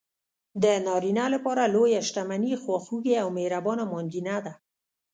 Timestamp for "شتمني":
2.07-2.53